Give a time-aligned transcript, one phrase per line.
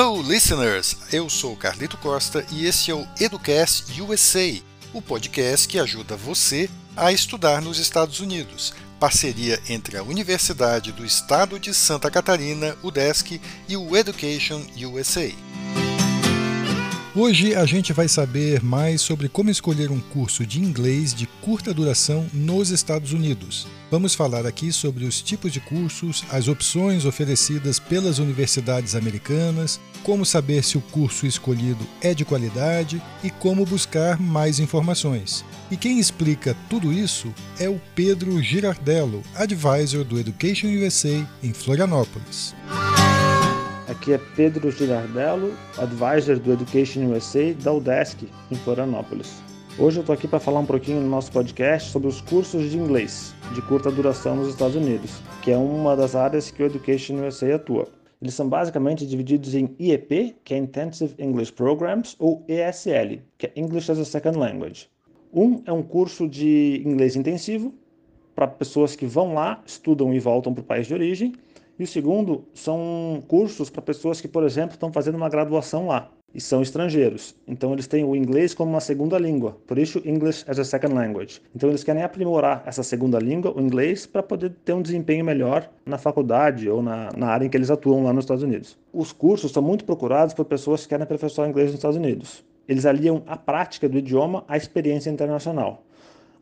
[0.00, 0.96] Hello, listeners!
[1.12, 4.62] Eu sou Carlito Costa e esse é o Educast USA,
[4.94, 8.72] o podcast que ajuda você a estudar nos Estados Unidos.
[9.00, 15.32] Parceria entre a Universidade do Estado de Santa Catarina, UDESC, e o Education USA.
[17.20, 21.74] Hoje a gente vai saber mais sobre como escolher um curso de inglês de curta
[21.74, 23.66] duração nos Estados Unidos.
[23.90, 30.24] Vamos falar aqui sobre os tipos de cursos, as opções oferecidas pelas universidades americanas, como
[30.24, 35.44] saber se o curso escolhido é de qualidade e como buscar mais informações.
[35.72, 42.54] E quem explica tudo isso é o Pedro Girardello, advisor do Education USA em Florianópolis.
[43.88, 49.42] Aqui é Pedro Girardello, advisor do Education USA da UDESC, em Florianópolis.
[49.78, 52.76] Hoje eu estou aqui para falar um pouquinho no nosso podcast sobre os cursos de
[52.76, 57.26] inglês de curta duração nos Estados Unidos, que é uma das áreas que o Education
[57.26, 57.88] USA atua.
[58.20, 63.52] Eles são basicamente divididos em IEP, que é Intensive English Programs, ou ESL, que é
[63.56, 64.90] English as a Second Language.
[65.32, 67.72] Um é um curso de inglês intensivo
[68.38, 71.32] para pessoas que vão lá, estudam e voltam para o país de origem,
[71.78, 76.10] e o segundo são cursos para pessoas que, por exemplo, estão fazendo uma graduação lá
[76.34, 77.34] e são estrangeiros.
[77.46, 80.94] Então eles têm o inglês como uma segunda língua, por isso English as a second
[80.94, 81.40] language.
[81.54, 85.70] Então eles querem aprimorar essa segunda língua, o inglês, para poder ter um desempenho melhor
[85.86, 88.76] na faculdade ou na, na área em que eles atuam lá nos Estados Unidos.
[88.92, 92.44] Os cursos são muito procurados por pessoas que querem aperfeiçoar inglês nos Estados Unidos.
[92.68, 95.82] Eles aliam a prática do idioma à experiência internacional.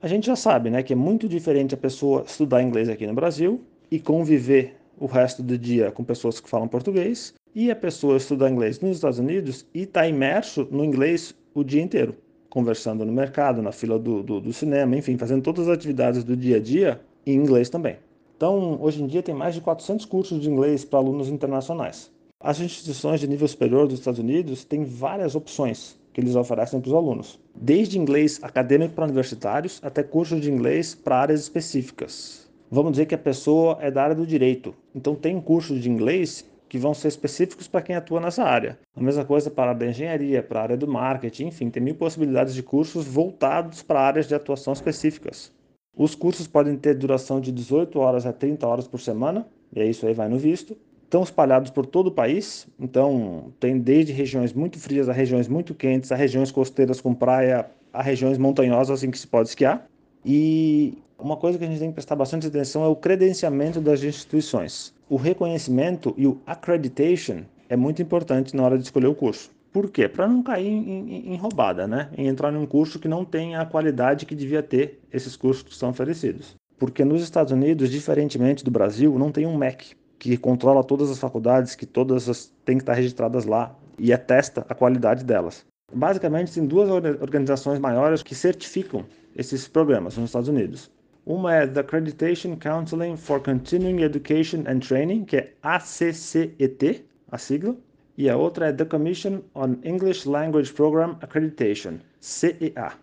[0.00, 3.14] A gente já sabe, né, que é muito diferente a pessoa estudar inglês aqui no
[3.14, 8.16] Brasil e conviver o resto do dia com pessoas que falam português, e a pessoa
[8.16, 12.16] estudar inglês nos Estados Unidos e está imerso no inglês o dia inteiro,
[12.48, 16.36] conversando no mercado, na fila do, do, do cinema, enfim, fazendo todas as atividades do
[16.36, 17.96] dia a dia em inglês também.
[18.36, 22.10] Então, hoje em dia, tem mais de 400 cursos de inglês para alunos internacionais.
[22.40, 26.88] As instituições de nível superior dos Estados Unidos têm várias opções que eles oferecem para
[26.88, 32.92] os alunos, desde inglês acadêmico para universitários até cursos de inglês para áreas específicas, vamos
[32.92, 34.74] dizer que a pessoa é da área do direito.
[34.94, 38.78] Então tem cursos de inglês que vão ser específicos para quem atua nessa área.
[38.96, 41.82] A mesma coisa para a área da engenharia, para a área do marketing, enfim, tem
[41.82, 45.52] mil possibilidades de cursos voltados para áreas de atuação específicas.
[45.94, 49.46] Os cursos podem ter duração de 18 horas a 30 horas por semana,
[49.76, 50.74] e isso aí vai no visto.
[51.04, 55.74] Estão espalhados por todo o país, então tem desde regiões muito frias a regiões muito
[55.74, 59.86] quentes, a regiões costeiras com praia, a regiões montanhosas em que se pode esquiar.
[60.24, 64.02] E uma coisa que a gente tem que prestar bastante atenção é o credenciamento das
[64.02, 64.92] instituições.
[65.08, 69.50] O reconhecimento e o accreditation é muito importante na hora de escolher o curso.
[69.72, 70.08] Por quê?
[70.08, 72.10] Para não cair em, em, em, roubada, né?
[72.18, 75.74] Em entrar num curso que não tem a qualidade que devia ter esses cursos que
[75.74, 76.54] são oferecidos.
[76.78, 81.18] Porque nos Estados Unidos, diferentemente do Brasil, não tem um MEC que controla todas as
[81.18, 85.64] faculdades, que todas as, têm que estar registradas lá e atesta a qualidade delas.
[85.94, 90.90] Basicamente, tem duas organizações maiores que certificam esses programas nos Estados Unidos.
[91.24, 97.76] Uma é The Accreditation Counseling for Continuing Education and Training, que é ACCET, a sigla,
[98.18, 102.94] e a outra é The Commission on English Language Program Accreditation, CEA.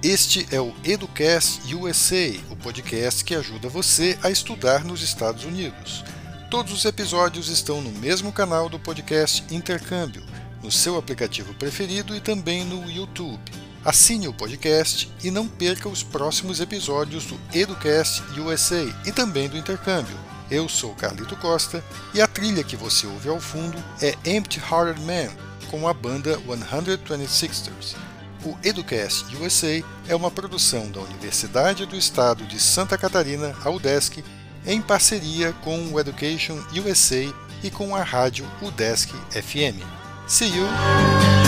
[0.00, 6.04] Este é o Educast USA, o podcast que ajuda você a estudar nos Estados Unidos.
[6.50, 10.22] Todos os episódios estão no mesmo canal do podcast Intercâmbio,
[10.62, 13.38] no seu aplicativo preferido e também no YouTube.
[13.84, 19.58] Assine o podcast e não perca os próximos episódios do Educast USA e também do
[19.58, 20.16] Intercâmbio.
[20.50, 21.84] Eu sou Carlito Costa
[22.14, 25.30] e a trilha que você ouve ao fundo é Empty Hearted Man,
[25.70, 27.94] com a banda 126ers.
[28.42, 34.24] O Educast USA é uma produção da Universidade do Estado de Santa Catarina, a UDESC,
[34.68, 37.34] em parceria com o Education USA
[37.64, 39.82] e com a rádio UDESC FM.
[40.28, 41.47] See you!